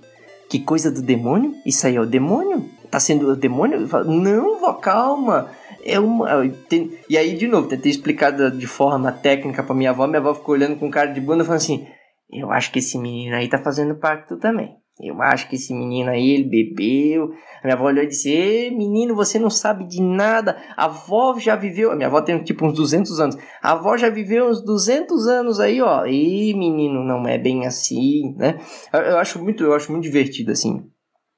Que 0.47 0.59
coisa 0.59 0.91
do 0.91 1.01
demônio? 1.01 1.55
Isso 1.65 1.87
aí 1.87 1.95
é 1.95 1.99
o 1.99 2.05
demônio? 2.05 2.69
Tá 2.91 2.99
sendo 2.99 3.31
o 3.31 3.35
demônio? 3.35 3.79
Não, 4.05 4.59
vó, 4.59 4.73
calma. 4.73 5.49
É 5.83 5.99
uma. 5.99 6.47
Tem... 6.69 6.99
E 7.09 7.17
aí, 7.17 7.35
de 7.35 7.47
novo, 7.47 7.67
tentei 7.67 7.89
explicar 7.89 8.29
de 8.29 8.67
forma 8.67 9.11
técnica 9.11 9.63
pra 9.63 9.73
minha 9.73 9.89
avó. 9.89 10.05
Minha 10.05 10.19
avó 10.19 10.35
ficou 10.35 10.53
olhando 10.53 10.75
com 10.75 10.91
cara 10.91 11.11
de 11.11 11.19
bunda 11.19 11.43
falando 11.43 11.61
assim: 11.61 11.87
Eu 12.31 12.51
acho 12.51 12.71
que 12.71 12.77
esse 12.77 12.99
menino 12.99 13.35
aí 13.35 13.47
tá 13.47 13.57
fazendo 13.57 13.95
pacto 13.95 14.37
também. 14.37 14.77
Eu 14.99 15.21
acho 15.21 15.47
que 15.47 15.55
esse 15.55 15.73
menino 15.73 16.09
aí, 16.09 16.31
ele 16.31 16.43
bebeu. 16.43 17.31
A 17.61 17.67
minha 17.67 17.75
avó 17.75 17.85
olhou 17.85 18.03
e 18.03 18.07
disse: 18.07 18.31
Ê, 18.31 18.71
menino, 18.71 19.15
você 19.15 19.37
não 19.37 19.49
sabe 19.49 19.85
de 19.85 20.01
nada. 20.01 20.57
A 20.75 20.85
avó 20.85 21.37
já 21.37 21.55
viveu. 21.55 21.91
A 21.91 21.95
minha 21.95 22.07
avó 22.07 22.19
tem 22.21 22.41
tipo 22.43 22.65
uns 22.65 22.73
200 22.73 23.19
anos. 23.19 23.37
A 23.61 23.73
avó 23.73 23.95
já 23.95 24.09
viveu 24.09 24.47
uns 24.47 24.63
200 24.63 25.27
anos 25.27 25.59
aí, 25.59 25.81
ó. 25.81 26.05
E 26.07 26.53
menino, 26.55 27.03
não 27.03 27.27
é 27.27 27.37
bem 27.37 27.67
assim, 27.67 28.33
né? 28.37 28.59
Eu, 28.91 29.01
eu 29.01 29.17
acho 29.17 29.37
muito, 29.41 29.63
eu 29.63 29.73
acho 29.73 29.91
muito 29.91 30.03
divertido, 30.03 30.51
assim, 30.51 30.83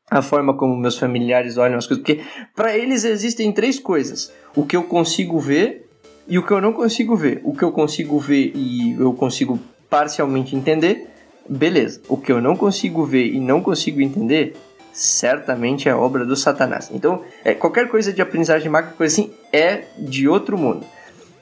a 0.10 0.22
forma 0.22 0.56
como 0.56 0.76
meus 0.78 0.98
familiares 0.98 1.58
olham 1.58 1.78
as 1.78 1.86
coisas. 1.86 2.04
Porque 2.04 2.24
para 2.56 2.78
eles 2.78 3.04
existem 3.04 3.52
três 3.52 3.78
coisas: 3.78 4.32
o 4.56 4.66
que 4.66 4.78
eu 4.78 4.84
consigo 4.84 5.38
ver 5.38 5.86
e 6.30 6.38
o 6.38 6.46
que 6.46 6.52
eu 6.52 6.62
não 6.62 6.72
consigo 6.72 7.16
ver. 7.16 7.42
O 7.44 7.54
que 7.54 7.64
eu 7.64 7.74
consigo 7.74 8.18
ver 8.20 8.54
e 8.56 8.94
eu 8.94 9.14
consigo 9.14 9.60
parcialmente 9.90 10.56
entender 10.56 11.10
beleza. 11.50 12.02
O 12.08 12.16
que 12.16 12.32
eu 12.32 12.42
não 12.42 12.56
consigo 12.56 13.04
ver 13.04 13.26
e 13.26 13.40
não 13.40 13.62
consigo 13.62 14.00
entender, 14.02 14.56
certamente 14.94 15.90
é 15.90 15.96
obra 15.96 16.26
do 16.26 16.36
Satanás. 16.36 16.90
Então, 16.94 17.24
é, 17.44 17.54
qualquer 17.54 17.88
coisa 17.88 18.14
de 18.14 18.22
aprendizagem 18.22 18.70
máquina, 18.70 18.94
coisa 18.96 19.14
assim, 19.14 19.32
é 19.52 19.86
de 19.98 20.28
outro 20.28 20.58
mundo. 20.58 20.86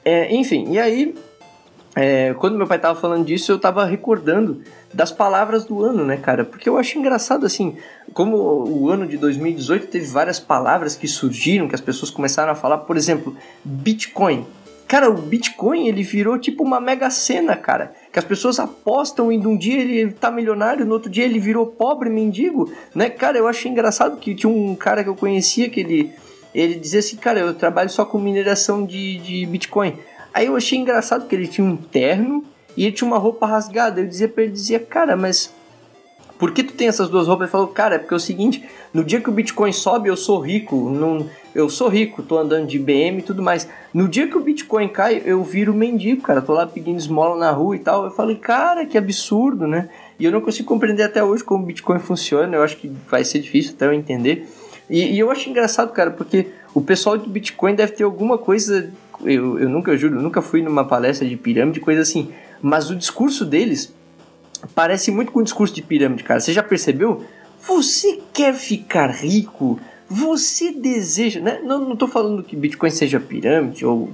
É, 0.04 0.34
enfim, 0.34 0.72
e 0.72 0.78
aí, 0.78 1.14
é, 1.94 2.32
quando 2.34 2.56
meu 2.56 2.66
pai 2.66 2.78
tava 2.78 2.98
falando 2.98 3.26
disso, 3.26 3.52
eu 3.52 3.58
tava 3.58 3.84
recordando 3.84 4.62
das 4.92 5.12
palavras 5.12 5.64
do 5.64 5.84
ano, 5.84 6.04
né, 6.04 6.16
cara? 6.16 6.44
Porque 6.44 6.68
eu 6.68 6.78
acho 6.78 6.98
engraçado, 6.98 7.44
assim, 7.44 7.76
como 8.14 8.36
o 8.36 8.88
ano 8.88 9.06
de 9.06 9.18
2018 9.18 9.88
teve 9.88 10.06
várias 10.06 10.40
palavras 10.40 10.96
que 10.96 11.06
surgiram, 11.06 11.68
que 11.68 11.74
as 11.74 11.80
pessoas 11.80 12.10
começaram 12.10 12.52
a 12.52 12.54
falar, 12.54 12.78
por 12.78 12.96
exemplo, 12.96 13.36
Bitcoin. 13.64 14.46
Cara, 14.88 15.10
o 15.10 15.14
Bitcoin 15.14 15.86
ele 15.86 16.02
virou 16.02 16.38
tipo 16.38 16.64
uma 16.64 16.80
mega 16.80 17.10
cena, 17.10 17.54
cara. 17.54 17.92
Que 18.10 18.18
as 18.18 18.24
pessoas 18.24 18.58
apostam 18.58 19.30
e 19.30 19.36
um 19.36 19.54
dia 19.54 19.78
ele 19.78 20.12
tá 20.12 20.30
milionário, 20.30 20.86
no 20.86 20.94
outro 20.94 21.10
dia 21.10 21.26
ele 21.26 21.38
virou 21.38 21.66
pobre, 21.66 22.08
mendigo, 22.08 22.72
né? 22.94 23.10
Cara, 23.10 23.36
eu 23.36 23.46
achei 23.46 23.70
engraçado 23.70 24.16
que 24.16 24.34
tinha 24.34 24.50
um 24.50 24.74
cara 24.74 25.04
que 25.04 25.10
eu 25.10 25.14
conhecia 25.14 25.68
que 25.68 25.80
ele, 25.80 26.12
ele 26.54 26.74
dizia 26.74 27.00
assim, 27.00 27.16
cara, 27.16 27.38
eu 27.38 27.52
trabalho 27.52 27.90
só 27.90 28.06
com 28.06 28.18
mineração 28.18 28.86
de, 28.86 29.18
de 29.18 29.44
Bitcoin. 29.44 29.98
Aí 30.32 30.46
eu 30.46 30.56
achei 30.56 30.78
engraçado 30.78 31.28
que 31.28 31.36
ele 31.36 31.46
tinha 31.46 31.66
um 31.66 31.76
terno 31.76 32.42
e 32.74 32.86
ele 32.86 32.92
tinha 32.92 33.06
uma 33.06 33.18
roupa 33.18 33.46
rasgada. 33.46 34.00
Eu 34.00 34.06
dizia 34.06 34.26
pra 34.26 34.42
ele, 34.42 34.52
dizia, 34.52 34.80
cara, 34.80 35.14
mas 35.18 35.52
por 36.38 36.52
que 36.52 36.62
tu 36.62 36.72
tem 36.72 36.88
essas 36.88 37.10
duas 37.10 37.26
roupas? 37.26 37.46
Ele 37.46 37.52
falou, 37.52 37.66
cara, 37.66 37.96
é 37.96 37.98
porque 37.98 38.14
é 38.14 38.16
o 38.16 38.20
seguinte, 38.20 38.64
no 38.94 39.04
dia 39.04 39.20
que 39.20 39.28
o 39.28 39.32
Bitcoin 39.32 39.72
sobe, 39.72 40.08
eu 40.08 40.16
sou 40.16 40.40
rico, 40.40 40.88
não, 40.88 41.28
eu 41.58 41.68
sou 41.68 41.88
rico, 41.88 42.22
tô 42.22 42.38
andando 42.38 42.68
de 42.68 42.78
BM 42.78 43.18
e 43.18 43.22
tudo 43.22 43.42
mais. 43.42 43.68
No 43.92 44.06
dia 44.06 44.28
que 44.28 44.36
o 44.36 44.40
Bitcoin 44.40 44.88
cai, 44.88 45.20
eu 45.24 45.42
viro 45.42 45.74
mendigo, 45.74 46.22
cara, 46.22 46.40
tô 46.40 46.52
lá 46.52 46.64
pedindo 46.66 46.96
esmola 46.96 47.36
na 47.36 47.50
rua 47.50 47.74
e 47.74 47.80
tal. 47.80 48.04
Eu 48.04 48.12
falei, 48.12 48.36
cara, 48.36 48.86
que 48.86 48.96
absurdo, 48.96 49.66
né? 49.66 49.88
E 50.20 50.24
eu 50.24 50.30
não 50.30 50.40
consigo 50.40 50.68
compreender 50.68 51.02
até 51.02 51.22
hoje 51.22 51.42
como 51.42 51.64
o 51.64 51.66
Bitcoin 51.66 51.98
funciona, 51.98 52.56
eu 52.56 52.62
acho 52.62 52.76
que 52.76 52.90
vai 53.10 53.24
ser 53.24 53.40
difícil 53.40 53.72
até 53.74 53.86
eu 53.86 53.92
entender. 53.92 54.48
E, 54.88 55.14
e 55.14 55.18
eu 55.18 55.30
acho 55.32 55.50
engraçado, 55.50 55.92
cara, 55.92 56.12
porque 56.12 56.46
o 56.72 56.80
pessoal 56.80 57.18
do 57.18 57.28
Bitcoin 57.28 57.74
deve 57.74 57.92
ter 57.92 58.04
alguma 58.04 58.38
coisa. 58.38 58.90
Eu, 59.24 59.58
eu 59.58 59.68
nunca, 59.68 59.90
eu 59.90 59.96
juro, 59.96 60.22
nunca 60.22 60.40
fui 60.40 60.62
numa 60.62 60.84
palestra 60.84 61.28
de 61.28 61.36
pirâmide, 61.36 61.80
coisa 61.80 62.02
assim. 62.02 62.30
Mas 62.62 62.88
o 62.88 62.94
discurso 62.94 63.44
deles 63.44 63.92
parece 64.76 65.10
muito 65.10 65.32
com 65.32 65.40
o 65.40 65.44
discurso 65.44 65.74
de 65.74 65.82
pirâmide, 65.82 66.22
cara. 66.22 66.38
Você 66.38 66.52
já 66.52 66.62
percebeu? 66.62 67.24
Você 67.66 68.20
quer 68.32 68.54
ficar 68.54 69.10
rico? 69.10 69.80
Você 70.10 70.72
deseja, 70.72 71.38
né? 71.38 71.60
Não, 71.62 71.92
estou 71.92 72.08
falando 72.08 72.42
que 72.42 72.56
Bitcoin 72.56 72.90
seja 72.90 73.20
pirâmide 73.20 73.84
ou 73.84 74.10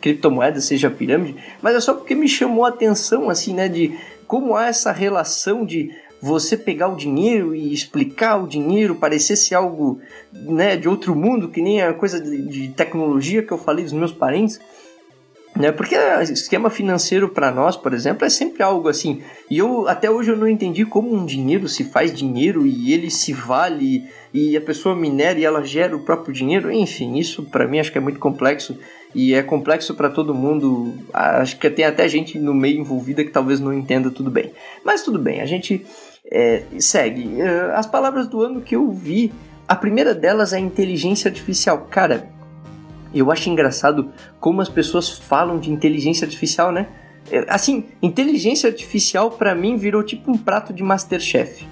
criptomoeda 0.00 0.60
seja 0.60 0.90
pirâmide, 0.90 1.36
mas 1.62 1.74
é 1.74 1.80
só 1.80 1.94
porque 1.94 2.14
me 2.14 2.28
chamou 2.28 2.66
a 2.66 2.68
atenção, 2.68 3.30
assim, 3.30 3.54
né? 3.54 3.66
De 3.66 3.98
como 4.26 4.54
há 4.54 4.66
essa 4.66 4.92
relação 4.92 5.64
de 5.64 5.90
você 6.20 6.56
pegar 6.56 6.88
o 6.88 6.96
dinheiro 6.96 7.54
e 7.54 7.72
explicar 7.72 8.36
o 8.36 8.46
dinheiro, 8.46 8.96
parecer 8.96 9.36
ser 9.36 9.54
algo 9.54 10.00
né, 10.32 10.76
de 10.76 10.88
outro 10.88 11.14
mundo, 11.14 11.48
que 11.48 11.62
nem 11.62 11.80
a 11.80 11.94
coisa 11.94 12.20
de, 12.20 12.42
de 12.42 12.68
tecnologia 12.68 13.42
que 13.42 13.52
eu 13.52 13.58
falei 13.58 13.84
dos 13.84 13.94
meus 13.94 14.12
parentes. 14.12 14.60
Né? 15.58 15.72
Porque 15.72 15.96
esquema 16.22 16.70
financeiro 16.70 17.28
para 17.28 17.50
nós, 17.50 17.76
por 17.76 17.92
exemplo, 17.92 18.24
é 18.24 18.30
sempre 18.30 18.62
algo 18.62 18.88
assim. 18.88 19.22
E 19.50 19.58
eu 19.58 19.88
até 19.88 20.08
hoje 20.08 20.30
eu 20.30 20.36
não 20.36 20.46
entendi 20.46 20.86
como 20.86 21.12
um 21.12 21.26
dinheiro 21.26 21.68
se 21.68 21.82
faz 21.82 22.14
dinheiro 22.14 22.64
e 22.64 22.92
ele 22.92 23.10
se 23.10 23.32
vale 23.32 24.04
e 24.32 24.56
a 24.56 24.60
pessoa 24.60 24.94
minera 24.94 25.36
e 25.36 25.44
ela 25.44 25.64
gera 25.64 25.96
o 25.96 26.04
próprio 26.04 26.32
dinheiro. 26.32 26.70
Enfim, 26.70 27.18
isso 27.18 27.42
para 27.42 27.66
mim 27.66 27.80
acho 27.80 27.90
que 27.90 27.98
é 27.98 28.00
muito 28.00 28.20
complexo 28.20 28.78
e 29.12 29.34
é 29.34 29.42
complexo 29.42 29.94
para 29.96 30.08
todo 30.08 30.32
mundo. 30.32 30.94
Acho 31.12 31.58
que 31.58 31.68
tem 31.68 31.84
até 31.84 32.08
gente 32.08 32.38
no 32.38 32.54
meio 32.54 32.78
envolvida 32.78 33.24
que 33.24 33.30
talvez 33.30 33.58
não 33.58 33.74
entenda 33.74 34.12
tudo 34.12 34.30
bem. 34.30 34.52
Mas 34.84 35.02
tudo 35.02 35.18
bem, 35.18 35.40
a 35.40 35.46
gente 35.46 35.84
é, 36.30 36.62
segue. 36.78 37.40
É, 37.40 37.72
as 37.74 37.86
palavras 37.86 38.28
do 38.28 38.40
ano 38.42 38.60
que 38.60 38.76
eu 38.76 38.88
vi, 38.92 39.32
a 39.66 39.74
primeira 39.74 40.14
delas 40.14 40.52
é 40.52 40.60
inteligência 40.60 41.28
artificial. 41.28 41.88
Cara, 41.90 42.37
eu 43.14 43.30
acho 43.30 43.48
engraçado 43.48 44.10
como 44.40 44.60
as 44.60 44.68
pessoas 44.68 45.18
falam 45.18 45.58
de 45.58 45.70
inteligência 45.70 46.24
artificial, 46.24 46.70
né? 46.70 46.88
É, 47.30 47.44
assim, 47.48 47.84
inteligência 48.02 48.68
artificial 48.68 49.30
para 49.30 49.54
mim 49.54 49.76
virou 49.76 50.02
tipo 50.02 50.30
um 50.30 50.36
prato 50.36 50.72
de 50.72 50.82
Masterchef. 50.82 51.66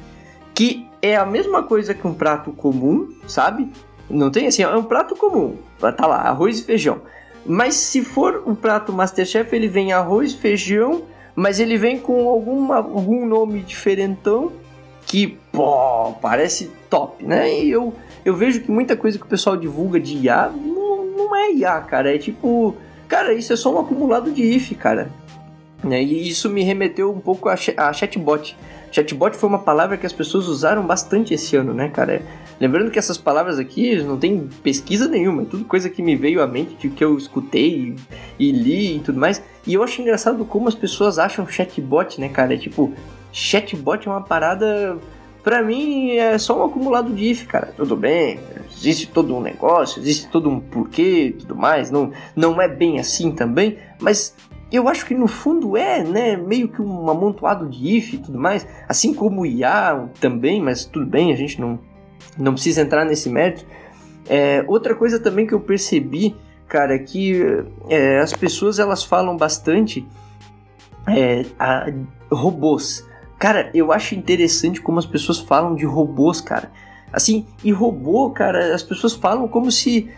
Que 0.55 0.87
é 1.02 1.16
a 1.16 1.26
mesma 1.26 1.62
coisa 1.62 1.95
que 1.95 2.07
um 2.07 2.14
prato 2.14 2.52
comum, 2.52 3.09
sabe? 3.26 3.71
Não 4.09 4.31
tem 4.31 4.47
assim, 4.47 4.62
é 4.62 4.76
um 4.76 4.85
prato 4.85 5.14
comum. 5.14 5.57
Tá 5.78 6.07
lá, 6.07 6.23
arroz 6.23 6.61
e 6.61 6.64
feijão. 6.64 7.02
Mas 7.45 7.75
se 7.75 8.02
for 8.02 8.43
um 8.47 8.55
prato 8.55 8.93
Masterchef, 8.93 9.55
ele 9.55 9.69
vem 9.69 9.93
arroz, 9.93 10.33
feijão, 10.33 11.02
mas 11.35 11.61
ele 11.61 11.76
vem 11.76 11.99
com 11.99 12.28
alguma, 12.28 12.76
algum 12.76 13.26
nome 13.26 13.61
diferentão 13.61 14.52
que, 15.07 15.38
pô, 15.52 16.12
parece 16.21 16.71
top, 16.90 17.25
né? 17.25 17.62
E 17.62 17.71
eu, 17.71 17.95
eu 18.25 18.35
vejo 18.35 18.61
que 18.62 18.71
muita 18.71 18.97
coisa 18.97 19.19
que 19.19 19.25
o 19.25 19.28
pessoal 19.28 19.57
divulga 19.57 20.00
de 20.00 20.16
IA 20.16 20.50
não 21.16 21.35
é 21.35 21.52
IA, 21.52 21.80
cara. 21.80 22.14
É 22.14 22.18
tipo. 22.18 22.76
Cara, 23.08 23.32
isso 23.32 23.52
é 23.52 23.56
só 23.56 23.75
um 23.75 23.78
acumulado 23.78 24.32
de 24.32 24.42
if, 24.42 24.73
cara. 24.76 25.11
Né? 25.82 26.02
E 26.02 26.28
isso 26.28 26.50
me 26.50 26.62
remeteu 26.62 27.12
um 27.12 27.20
pouco 27.20 27.49
a, 27.49 27.56
chatbot. 27.56 28.56
Chatbot 28.90 29.37
foi 29.37 29.49
uma 29.49 29.58
palavra 29.58 29.96
que 29.96 30.06
as 30.06 30.12
pessoas 30.12 30.49
usaram 30.49 30.85
bastante 30.87 31.35
esse 31.35 31.54
ano, 31.56 31.75
né, 31.75 31.88
cara? 31.88 32.23
Lembrando 32.58 32.90
que 32.90 32.99
essas 32.99 33.18
palavras 33.18 33.58
aqui 33.58 34.02
não 34.02 34.16
tem 34.16 34.49
pesquisa 34.62 35.06
nenhuma, 35.06 35.42
é 35.42 35.44
tudo 35.44 35.64
coisa 35.64 35.90
que 35.90 36.02
me 36.02 36.16
veio 36.16 36.42
à 36.42 36.46
mente, 36.46 36.75
de 36.76 36.88
que 36.88 37.04
eu 37.04 37.16
escutei 37.18 37.94
e 38.38 38.50
li 38.50 38.96
e 38.96 39.00
tudo 39.00 39.20
mais. 39.20 39.42
E 39.66 39.75
eu 39.75 39.82
acho 39.82 40.00
engraçado 40.00 40.44
como 40.44 40.66
as 40.66 40.75
pessoas 40.75 41.18
acham 41.18 41.46
chatbot, 41.46 42.18
né, 42.20 42.28
cara? 42.28 42.54
É 42.54 42.56
tipo, 42.56 42.92
chatbot 43.30 44.08
é 44.08 44.11
uma 44.11 44.23
parada. 44.23 44.99
Pra 45.47 45.62
mim 45.62 46.11
é 46.17 46.37
só 46.38 46.61
um 46.61 46.65
acumulado 46.65 47.15
de 47.15 47.31
if, 47.31 47.47
cara. 47.47 47.73
Tudo 47.76 47.95
bem, 47.95 48.41
existe 48.76 49.07
todo 49.07 49.33
um 49.33 49.41
negócio, 49.41 50.00
existe 50.00 50.26
todo 50.29 50.50
um 50.50 50.59
porquê 50.59 51.37
tudo 51.38 51.55
mais. 51.55 51.88
Não, 51.88 52.11
não 52.35 52.61
é 52.61 52.67
bem 52.67 52.99
assim 52.99 53.31
também, 53.31 53.79
mas 54.00 54.35
eu 54.73 54.88
acho 54.88 55.07
que 55.07 55.15
no 55.15 55.29
fundo 55.29 55.76
é, 55.76 56.03
né, 56.03 56.37
meio 56.37 56.67
que 56.69 56.83
um 56.83 57.09
amontoado 57.09 57.69
de 57.69 57.97
if 57.97 58.15
e 58.15 58.19
tudo 58.19 58.37
mais, 58.37 58.67
assim 58.88 59.15
como 59.15 59.43
o 59.43 59.47
IA 59.47 60.09
também, 60.19 60.61
mas 60.61 60.85
tudo 60.85 61.07
bem, 61.07 61.33
a 61.33 61.37
gente 61.37 61.61
não, 61.61 61.79
não 62.37 62.55
precisa 62.55 62.81
entrar 62.81 63.05
nesse 63.05 63.31
mérito. 63.31 63.65
É, 64.29 64.65
outra 64.67 64.97
coisa 64.97 65.21
também 65.21 65.47
que 65.47 65.55
eu 65.55 65.61
percebi, 65.61 66.35
cara, 66.67 66.99
que 66.99 67.41
é, 67.88 68.19
as 68.19 68.33
pessoas 68.33 68.81
elas 68.81 69.05
falam 69.05 69.37
bastante 69.37 70.05
é, 71.07 71.47
a, 71.57 71.87
robôs. 72.33 73.07
Cara, 73.38 73.71
eu 73.75 73.93
acho 73.93 74.14
interessante 74.14 74.81
como 74.81 74.99
as 74.99 75.07
pessoas 75.07 75.38
falam 75.38 75.75
de 75.75 75.85
robôs, 75.85 76.40
cara. 76.40 76.71
Assim, 77.12 77.47
e 77.62 77.71
robô, 77.71 78.31
cara, 78.31 78.75
as 78.75 78.83
pessoas 78.83 79.14
falam 79.14 79.47
como 79.47 79.71
se 79.71 80.11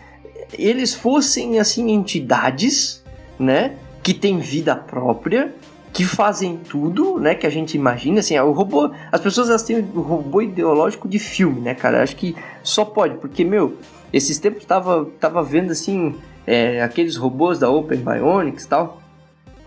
eles 0.53 0.93
fossem, 0.93 1.59
assim, 1.59 1.91
entidades, 1.91 3.03
né? 3.37 3.75
que 4.01 4.13
tem 4.13 4.39
vida 4.39 4.75
própria, 4.75 5.53
que 5.91 6.03
fazem 6.03 6.57
tudo, 6.57 7.19
né, 7.19 7.35
que 7.35 7.45
a 7.45 7.49
gente 7.49 7.75
imagina, 7.75 8.19
assim, 8.19 8.37
o 8.39 8.51
robô, 8.51 8.91
as 9.11 9.21
pessoas 9.21 9.49
elas 9.49 9.63
têm 9.63 9.79
o 9.93 10.01
robô 10.01 10.41
ideológico 10.41 11.07
de 11.07 11.19
filme, 11.19 11.61
né, 11.61 11.73
cara, 11.73 12.03
acho 12.03 12.15
que 12.15 12.35
só 12.63 12.85
pode, 12.85 13.17
porque, 13.17 13.43
meu, 13.43 13.77
esses 14.13 14.39
tempos 14.39 14.65
tava, 14.65 15.07
tava 15.19 15.43
vendo, 15.43 15.71
assim, 15.71 16.15
é, 16.45 16.81
aqueles 16.81 17.15
robôs 17.15 17.59
da 17.59 17.69
Open 17.69 17.99
Bionics 17.99 18.63
e 18.63 18.67
tal, 18.67 19.01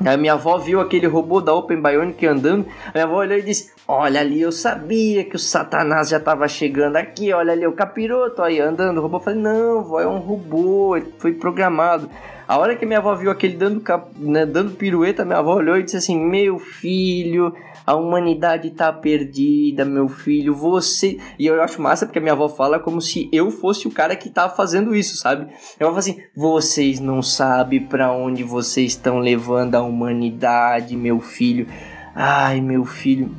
a 0.05 0.17
minha 0.17 0.35
avó 0.35 0.59
viu 0.59 0.81
aquele 0.81 1.07
robô 1.07 1.41
da 1.41 1.55
Open 1.55 1.81
Bionic 1.81 2.27
andando. 2.27 2.67
A 2.89 2.93
minha 2.93 3.05
avó 3.05 3.19
olhou 3.19 3.39
e 3.39 3.43
disse: 3.43 3.71
Olha 3.87 4.21
ali, 4.21 4.41
eu 4.41 4.53
sabia 4.53 5.25
que 5.25 5.37
o 5.37 5.39
Satanás 5.39 6.09
já 6.09 6.19
estava 6.19 6.47
chegando 6.49 6.97
aqui. 6.97 7.33
Olha 7.33 7.53
ali, 7.53 7.67
o 7.67 7.73
capiroto 7.73 8.43
aí 8.43 8.61
andando. 8.61 8.99
O 8.99 9.03
robô 9.03 9.21
falou: 9.21 9.41
Não, 9.41 9.83
vó, 9.83 10.01
é 10.01 10.07
um 10.07 10.19
robô, 10.19 10.97
ele 10.97 11.13
foi 11.19 11.33
programado. 11.33 12.09
A 12.47 12.59
hora 12.59 12.75
que 12.75 12.85
minha 12.85 12.99
avó 12.99 13.15
viu 13.15 13.31
aquele 13.31 13.57
dando, 13.57 13.83
né, 14.19 14.45
dando 14.45 14.73
pirueta, 14.73 15.25
minha 15.25 15.39
avó 15.39 15.55
olhou 15.55 15.77
e 15.77 15.83
disse 15.83 15.97
assim: 15.97 16.19
Meu 16.19 16.59
filho, 16.59 17.55
a 17.87 17.95
humanidade 17.95 18.71
tá 18.71 18.93
perdida, 18.93 19.85
meu 19.85 20.09
filho, 20.09 20.55
você. 20.55 21.19
E 21.39 21.47
eu 21.47 21.61
acho 21.63 21.81
massa 21.81 22.07
porque 22.07 22.19
a 22.19 22.23
minha 22.23 22.33
avó 22.33 22.49
fala 22.49 22.79
como 22.79 23.01
se 23.01 23.29
eu 23.33 23.51
fosse 23.51 23.89
o 23.89 23.91
cara 23.91 24.15
que 24.15 24.31
tá 24.31 24.49
fazendo 24.49 24.95
isso, 24.95 25.17
sabe? 25.17 25.53
Ela 25.79 25.91
fala 25.91 25.99
assim: 25.99 26.23
vocês 26.35 27.01
não 27.01 27.23
sabem 27.23 27.81
para 27.81 28.13
onde 28.13 28.45
vocês 28.45 28.93
estão 28.93 29.19
levando 29.19 29.75
a 29.75 29.83
humanidade, 29.83 30.97
meu 30.97 31.21
filho. 31.21 31.67
Ai, 32.15 32.61
meu 32.61 32.85
filho. 32.85 33.35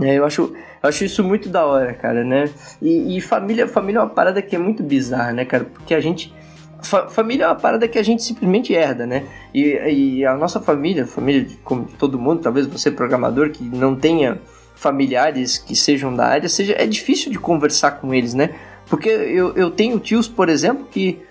É, 0.00 0.18
eu 0.18 0.24
acho. 0.24 0.52
Eu 0.82 0.88
acho 0.88 1.04
isso 1.04 1.22
muito 1.22 1.48
da 1.48 1.64
hora, 1.64 1.94
cara, 1.94 2.24
né? 2.24 2.50
E, 2.80 3.16
e 3.16 3.20
família, 3.20 3.68
família 3.68 4.00
é 4.00 4.02
uma 4.02 4.10
parada 4.10 4.42
que 4.42 4.56
é 4.56 4.58
muito 4.58 4.82
bizarra, 4.82 5.32
né, 5.32 5.44
cara? 5.44 5.64
Porque 5.64 5.94
a 5.94 6.00
gente 6.00 6.34
Fa 6.82 7.08
família 7.08 7.44
é 7.44 7.48
uma 7.48 7.54
parada 7.54 7.86
que 7.86 7.98
a 7.98 8.02
gente 8.02 8.22
simplesmente 8.22 8.74
herda, 8.74 9.06
né? 9.06 9.24
E, 9.54 10.18
e 10.18 10.26
a 10.26 10.36
nossa 10.36 10.60
família, 10.60 11.06
família 11.06 11.44
de, 11.44 11.56
como 11.58 11.86
todo 11.98 12.18
mundo, 12.18 12.42
talvez 12.42 12.66
você 12.66 12.90
programador 12.90 13.50
que 13.50 13.62
não 13.62 13.94
tenha 13.94 14.38
familiares 14.74 15.58
que 15.58 15.76
sejam 15.76 16.14
da 16.14 16.26
área, 16.26 16.48
seja 16.48 16.74
é 16.76 16.86
difícil 16.86 17.30
de 17.30 17.38
conversar 17.38 17.92
com 17.92 18.12
eles, 18.12 18.34
né? 18.34 18.54
Porque 18.86 19.08
eu, 19.08 19.54
eu 19.54 19.70
tenho 19.70 19.98
tios, 19.98 20.28
por 20.28 20.48
exemplo, 20.48 20.86
que 20.90 21.22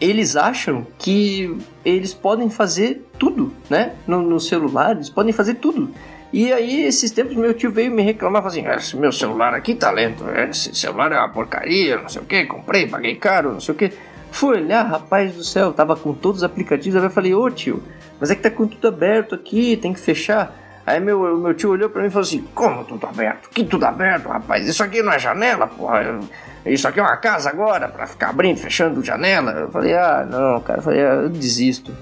eles 0.00 0.34
acham 0.34 0.84
que 0.98 1.56
eles 1.84 2.12
podem 2.12 2.50
fazer 2.50 3.08
tudo, 3.18 3.52
né? 3.70 3.92
No, 4.06 4.20
no 4.20 4.40
celular, 4.40 4.96
eles 4.96 5.08
podem 5.08 5.32
fazer 5.32 5.54
tudo. 5.54 5.90
E 6.32 6.52
aí, 6.52 6.84
esses 6.84 7.10
tempos, 7.10 7.36
meu 7.36 7.54
tio 7.54 7.70
veio 7.70 7.92
me 7.92 8.02
reclamar, 8.02 8.44
assim, 8.46 8.66
esse 8.66 8.96
meu 8.96 9.12
celular 9.12 9.54
aqui 9.54 9.74
tá 9.74 9.90
lento, 9.90 10.24
esse 10.30 10.74
celular 10.74 11.12
é 11.12 11.18
uma 11.18 11.28
porcaria, 11.28 11.98
não 11.98 12.08
sei 12.08 12.22
o 12.22 12.24
que, 12.24 12.46
comprei, 12.46 12.86
paguei 12.86 13.14
caro, 13.16 13.52
não 13.52 13.60
sei 13.60 13.74
o 13.74 13.78
que. 13.78 13.92
Fui 14.32 14.56
olhar, 14.56 14.82
rapaz 14.82 15.34
do 15.34 15.44
céu, 15.44 15.72
tava 15.72 15.94
com 15.94 16.12
todos 16.12 16.38
os 16.38 16.44
aplicativos. 16.44 16.98
Aí 16.98 17.06
eu 17.06 17.10
falei, 17.10 17.34
ô 17.34 17.48
tio, 17.50 17.82
mas 18.18 18.30
é 18.30 18.34
que 18.34 18.42
tá 18.42 18.50
com 18.50 18.66
tudo 18.66 18.88
aberto 18.88 19.34
aqui, 19.34 19.76
tem 19.76 19.92
que 19.92 20.00
fechar. 20.00 20.56
Aí 20.84 20.98
meu, 20.98 21.38
meu 21.38 21.54
tio 21.54 21.70
olhou 21.70 21.88
pra 21.88 22.02
mim 22.02 22.08
e 22.08 22.10
falou 22.10 22.26
assim: 22.26 22.44
Como 22.54 22.84
tudo 22.84 23.06
aberto? 23.06 23.48
Que 23.50 23.64
tudo 23.64 23.84
aberto, 23.84 24.28
rapaz? 24.28 24.66
Isso 24.66 24.82
aqui 24.82 25.00
não 25.00 25.12
é 25.12 25.18
janela, 25.18 25.66
porra. 25.66 26.20
Isso 26.66 26.86
aqui 26.88 26.98
é 26.98 27.02
uma 27.02 27.16
casa 27.16 27.50
agora, 27.50 27.88
pra 27.88 28.06
ficar 28.06 28.30
abrindo, 28.30 28.58
fechando 28.58 29.04
janela. 29.04 29.52
Eu 29.52 29.70
falei: 29.70 29.94
Ah, 29.94 30.26
não, 30.28 30.60
cara. 30.60 30.80
Eu 30.80 30.82
falei: 30.82 31.00
ah, 31.00 31.14
Eu 31.14 31.28
desisto. 31.28 31.94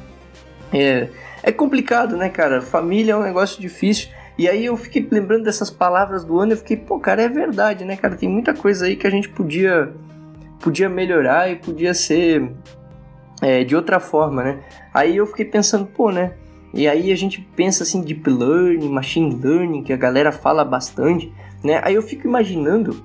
É, 0.72 1.08
é 1.42 1.52
complicado, 1.52 2.16
né, 2.16 2.30
cara? 2.30 2.62
Família 2.62 3.12
é 3.12 3.16
um 3.16 3.22
negócio 3.22 3.60
difícil. 3.60 4.08
E 4.38 4.48
aí 4.48 4.64
eu 4.64 4.76
fiquei 4.76 5.06
lembrando 5.10 5.44
dessas 5.44 5.68
palavras 5.68 6.24
do 6.24 6.40
ano. 6.40 6.52
Eu 6.52 6.56
fiquei: 6.56 6.78
Pô, 6.78 6.98
cara, 6.98 7.20
é 7.20 7.28
verdade, 7.28 7.84
né, 7.84 7.96
cara? 7.96 8.16
Tem 8.16 8.28
muita 8.28 8.54
coisa 8.54 8.86
aí 8.86 8.96
que 8.96 9.06
a 9.06 9.10
gente 9.10 9.28
podia 9.28 9.92
podia 10.60 10.88
melhorar 10.88 11.50
e 11.50 11.56
podia 11.56 11.94
ser 11.94 12.52
é, 13.40 13.64
de 13.64 13.74
outra 13.74 13.98
forma, 13.98 14.42
né? 14.42 14.60
Aí 14.92 15.16
eu 15.16 15.26
fiquei 15.26 15.44
pensando, 15.44 15.86
pô, 15.86 16.10
né? 16.10 16.34
E 16.72 16.86
aí 16.86 17.10
a 17.10 17.16
gente 17.16 17.40
pensa 17.56 17.82
assim, 17.82 18.00
deep 18.00 18.28
learning, 18.28 18.88
machine 18.88 19.34
learning, 19.34 19.82
que 19.82 19.92
a 19.92 19.96
galera 19.96 20.30
fala 20.30 20.64
bastante, 20.64 21.32
né? 21.64 21.80
Aí 21.82 21.94
eu 21.94 22.02
fico 22.02 22.26
imaginando, 22.28 23.02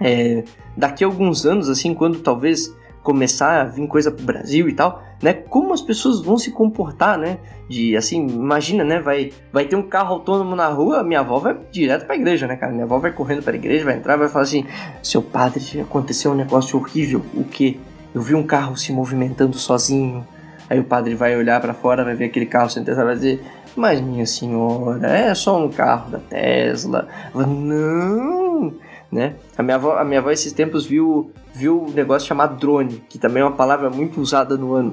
é, 0.00 0.44
daqui 0.76 1.02
a 1.02 1.06
alguns 1.06 1.46
anos, 1.46 1.68
assim, 1.68 1.94
quando 1.94 2.20
talvez 2.20 2.74
começar 3.02 3.60
a 3.60 3.64
vir 3.64 3.86
coisa 3.86 4.10
pro 4.10 4.24
Brasil 4.24 4.68
e 4.68 4.72
tal, 4.72 5.02
né? 5.24 5.32
Como 5.32 5.72
as 5.72 5.80
pessoas 5.80 6.20
vão 6.20 6.36
se 6.36 6.50
comportar, 6.50 7.16
né? 7.16 7.38
De 7.66 7.96
assim, 7.96 8.26
imagina, 8.26 8.84
né? 8.84 9.00
Vai, 9.00 9.32
vai 9.50 9.64
ter 9.64 9.74
um 9.74 9.82
carro 9.82 10.16
autônomo 10.16 10.54
na 10.54 10.68
rua, 10.68 11.02
minha 11.02 11.20
avó 11.20 11.38
vai 11.38 11.56
direto 11.72 12.04
pra 12.04 12.14
igreja, 12.14 12.46
né, 12.46 12.56
cara? 12.56 12.70
Minha 12.70 12.84
avó 12.84 12.98
vai 12.98 13.10
correndo 13.10 13.42
pra 13.42 13.54
igreja, 13.54 13.86
vai 13.86 13.96
entrar, 13.96 14.18
vai 14.18 14.28
falar 14.28 14.42
assim: 14.42 14.66
seu 15.02 15.22
padre, 15.22 15.80
aconteceu 15.80 16.32
um 16.32 16.34
negócio 16.34 16.78
horrível. 16.78 17.22
O 17.32 17.42
que? 17.42 17.80
Eu 18.14 18.20
vi 18.20 18.34
um 18.34 18.42
carro 18.42 18.76
se 18.76 18.92
movimentando 18.92 19.56
sozinho. 19.56 20.28
Aí 20.68 20.78
o 20.78 20.84
padre 20.84 21.14
vai 21.14 21.34
olhar 21.34 21.58
para 21.58 21.72
fora, 21.72 22.04
vai 22.04 22.14
ver 22.14 22.26
aquele 22.26 22.44
carro 22.44 22.68
sentado 22.68 23.00
e 23.00 23.04
vai 23.04 23.14
dizer: 23.14 23.42
Mas 23.74 24.02
minha 24.02 24.26
senhora, 24.26 25.08
é 25.08 25.34
só 25.34 25.58
um 25.58 25.70
carro 25.70 26.10
da 26.10 26.18
Tesla. 26.18 27.08
Não! 27.34 28.74
né? 29.10 29.36
A 29.56 29.62
minha 29.62 29.76
avó, 29.76 29.96
a 29.96 30.04
minha 30.04 30.18
avó 30.18 30.30
esses 30.30 30.52
tempos 30.52 30.84
viu, 30.84 31.30
viu 31.54 31.84
um 31.84 31.90
negócio 31.92 32.26
chamado 32.26 32.58
drone, 32.58 33.02
que 33.08 33.16
também 33.16 33.42
é 33.42 33.46
uma 33.46 33.56
palavra 33.56 33.88
muito 33.88 34.20
usada 34.20 34.56
no 34.56 34.74
ano. 34.74 34.92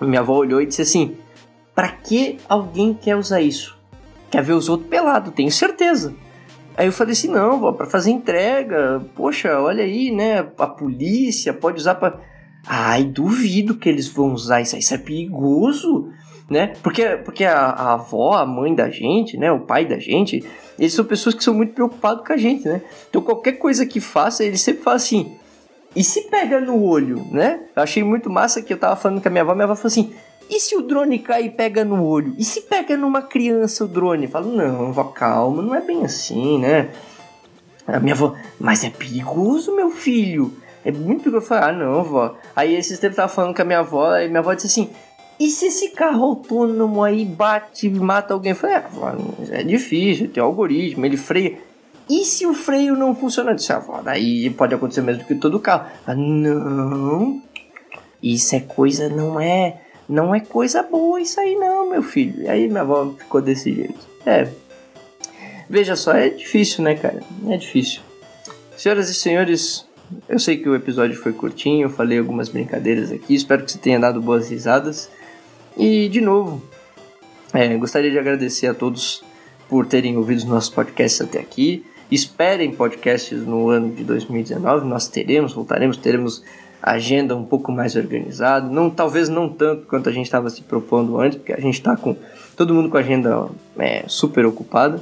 Minha 0.00 0.20
avó 0.20 0.36
olhou 0.36 0.60
e 0.60 0.66
disse 0.66 0.82
assim: 0.82 1.16
"Para 1.74 1.88
que 1.88 2.38
alguém 2.48 2.94
quer 2.94 3.16
usar 3.16 3.40
isso? 3.40 3.78
Quer 4.30 4.42
ver 4.42 4.52
os 4.52 4.68
outros 4.68 4.88
pelado, 4.88 5.32
tenho 5.32 5.50
certeza." 5.50 6.14
Aí 6.76 6.86
eu 6.86 6.92
falei 6.92 7.12
assim: 7.12 7.28
"Não, 7.28 7.60
vó, 7.60 7.72
para 7.72 7.86
fazer 7.86 8.10
entrega. 8.10 9.02
Poxa, 9.14 9.58
olha 9.58 9.84
aí, 9.84 10.10
né? 10.10 10.38
A 10.58 10.66
polícia 10.66 11.52
pode 11.52 11.78
usar 11.78 11.96
para 11.96 12.20
Ai, 12.66 13.04
duvido 13.04 13.76
que 13.76 13.88
eles 13.88 14.08
vão 14.08 14.32
usar 14.32 14.60
isso. 14.60 14.76
Isso 14.76 14.94
é 14.94 14.98
perigoso, 14.98 16.08
né? 16.48 16.74
Porque, 16.82 17.04
porque 17.24 17.44
a, 17.44 17.56
a 17.56 17.92
avó, 17.94 18.34
a 18.34 18.46
mãe 18.46 18.74
da 18.74 18.90
gente, 18.90 19.36
né? 19.36 19.50
O 19.50 19.60
pai 19.60 19.86
da 19.86 19.98
gente, 19.98 20.44
eles 20.78 20.92
são 20.92 21.04
pessoas 21.04 21.34
que 21.34 21.42
são 21.42 21.54
muito 21.54 21.72
preocupados 21.72 22.26
com 22.26 22.32
a 22.32 22.36
gente, 22.36 22.68
né? 22.68 22.82
Então 23.08 23.22
qualquer 23.22 23.52
coisa 23.52 23.86
que 23.86 24.00
faça, 24.00 24.44
eles 24.44 24.60
sempre 24.60 24.82
falam 24.82 24.96
assim. 24.96 25.36
E 25.94 26.04
se 26.04 26.22
pega 26.22 26.60
no 26.60 26.82
olho, 26.84 27.26
né? 27.30 27.60
Eu 27.74 27.82
achei 27.82 28.02
muito 28.02 28.30
massa 28.30 28.62
que 28.62 28.72
eu 28.72 28.78
tava 28.78 28.96
falando 28.96 29.20
com 29.20 29.28
a 29.28 29.30
minha 29.30 29.42
avó, 29.42 29.54
minha 29.54 29.64
avó 29.64 29.74
falou 29.74 29.88
assim: 29.88 30.14
e 30.50 30.58
se 30.58 30.76
o 30.76 30.82
drone 30.82 31.18
cai 31.18 31.44
e 31.44 31.50
pega 31.50 31.84
no 31.84 32.04
olho? 32.04 32.34
E 32.36 32.44
se 32.44 32.62
pega 32.62 32.96
numa 32.96 33.22
criança 33.22 33.84
o 33.84 33.88
drone? 33.88 34.24
Eu 34.24 34.30
falo, 34.30 34.52
não, 34.52 34.88
avó, 34.88 35.04
calma, 35.04 35.62
não 35.62 35.74
é 35.74 35.80
bem 35.80 36.04
assim, 36.04 36.58
né? 36.58 36.90
A 37.86 38.00
minha 38.00 38.14
avó, 38.14 38.34
mas 38.58 38.82
é 38.82 38.90
perigoso, 38.90 39.74
meu 39.74 39.90
filho. 39.90 40.52
É 40.84 40.90
muito 40.90 41.22
perigoso. 41.22 41.44
Eu 41.44 41.48
falei, 41.48 41.70
ah, 41.70 41.72
não, 41.72 42.02
vó. 42.02 42.36
Aí 42.54 42.74
esses 42.74 42.98
tempos 42.98 43.16
eu 43.16 43.22
tava 43.22 43.32
falando 43.32 43.54
com 43.54 43.62
a 43.62 43.64
minha 43.64 43.78
avó, 43.78 44.16
e 44.16 44.26
minha 44.26 44.40
avó 44.40 44.52
disse 44.54 44.66
assim: 44.66 44.90
e 45.40 45.48
se 45.48 45.66
esse 45.66 45.88
carro 45.90 46.22
autônomo 46.24 47.02
aí 47.02 47.24
bate 47.24 47.86
e 47.86 47.90
mata 47.90 48.34
alguém? 48.34 48.50
Eu 48.50 48.56
falei, 48.56 48.76
é, 48.76 49.60
é 49.60 49.62
difícil, 49.62 50.28
tem 50.28 50.42
algoritmo, 50.42 51.06
ele 51.06 51.16
freia. 51.16 51.56
E 52.10 52.24
se 52.24 52.44
o 52.44 52.52
freio 52.52 52.96
não 52.96 53.14
funciona? 53.14 53.52
Eu 53.52 53.54
disse, 53.54 53.72
ah, 53.72 53.80
daí 54.02 54.50
pode 54.50 54.74
acontecer 54.74 55.00
mesmo 55.00 55.24
que 55.24 55.36
todo 55.36 55.60
carro. 55.60 55.88
Ah, 56.04 56.12
não, 56.12 57.40
isso 58.20 58.56
é 58.56 58.58
coisa, 58.58 59.08
não 59.08 59.40
é, 59.40 59.80
não 60.08 60.34
é 60.34 60.40
coisa 60.40 60.82
boa 60.82 61.20
isso 61.20 61.38
aí 61.38 61.54
não, 61.54 61.88
meu 61.88 62.02
filho. 62.02 62.42
E 62.42 62.48
aí 62.48 62.66
minha 62.66 62.80
avó 62.80 63.14
ficou 63.16 63.40
desse 63.40 63.72
jeito. 63.72 64.00
É, 64.26 64.48
veja 65.68 65.94
só, 65.94 66.12
é 66.12 66.30
difícil, 66.30 66.82
né, 66.82 66.96
cara? 66.96 67.22
É 67.48 67.56
difícil. 67.56 68.00
Senhoras 68.76 69.08
e 69.08 69.14
senhores, 69.14 69.86
Eu 70.28 70.40
sei 70.40 70.56
que 70.56 70.68
o 70.68 70.74
episódio 70.74 71.16
foi 71.16 71.32
curtinho, 71.32 71.84
eu 71.84 71.90
falei 71.90 72.18
algumas 72.18 72.48
brincadeiras 72.48 73.12
aqui, 73.12 73.36
espero 73.36 73.64
que 73.64 73.70
você 73.70 73.78
tenha 73.78 74.00
dado 74.00 74.20
boas 74.20 74.50
risadas. 74.50 75.08
E, 75.76 76.08
de 76.08 76.20
novo, 76.20 76.60
é, 77.54 77.72
gostaria 77.76 78.10
de 78.10 78.18
agradecer 78.18 78.66
a 78.66 78.74
todos 78.74 79.22
por 79.68 79.86
terem 79.86 80.16
ouvido 80.16 80.38
os 80.38 80.44
nossos 80.44 80.70
podcasts 80.70 81.20
até 81.20 81.38
aqui. 81.38 81.84
Esperem 82.10 82.72
podcasts 82.72 83.46
no 83.46 83.68
ano 83.68 83.94
de 83.94 84.02
2019, 84.02 84.86
nós 84.86 85.06
teremos, 85.06 85.52
voltaremos, 85.52 85.96
teremos 85.96 86.42
agenda 86.82 87.36
um 87.36 87.44
pouco 87.44 87.70
mais 87.70 87.94
organizada, 87.94 88.68
não 88.68 88.90
talvez 88.90 89.28
não 89.28 89.48
tanto 89.48 89.86
quanto 89.86 90.08
a 90.08 90.12
gente 90.12 90.24
estava 90.24 90.50
se 90.50 90.62
propondo 90.62 91.20
antes, 91.20 91.38
porque 91.38 91.52
a 91.52 91.60
gente 91.60 91.74
está 91.74 91.96
com 91.96 92.16
todo 92.56 92.74
mundo 92.74 92.88
com 92.88 92.96
a 92.96 93.00
agenda 93.00 93.48
é, 93.78 94.04
super 94.08 94.44
ocupada. 94.44 95.00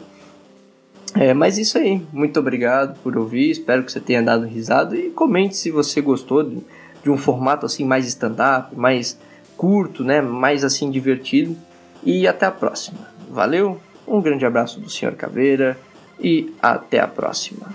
É, 1.15 1.33
mas 1.33 1.57
isso 1.57 1.79
aí, 1.79 2.03
muito 2.13 2.39
obrigado 2.39 2.99
por 2.99 3.17
ouvir, 3.17 3.51
espero 3.51 3.83
que 3.83 3.91
você 3.91 4.01
tenha 4.01 4.23
dado 4.23 4.45
risada 4.45 4.95
e 4.95 5.09
comente 5.11 5.57
se 5.57 5.71
você 5.71 6.03
gostou 6.03 6.43
de, 6.43 6.59
de 7.03 7.11
um 7.11 7.17
formato 7.17 7.65
assim 7.65 7.85
mais 7.85 8.07
stand-up, 8.07 8.77
mais 8.77 9.19
curto, 9.57 10.05
né, 10.05 10.21
mais 10.21 10.63
assim 10.63 10.91
divertido. 10.91 11.57
E 12.05 12.29
até 12.29 12.47
a 12.47 12.51
próxima. 12.51 13.09
Valeu, 13.31 13.81
um 14.07 14.21
grande 14.21 14.47
abraço 14.47 14.79
do 14.79 14.89
Sr. 14.89 15.17
Caveira 15.17 15.77
e 16.21 16.55
até 16.61 17.01
a 17.01 17.07
próxima. 17.07 17.67